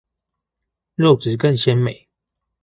[0.95, 2.09] 肉質更鮮美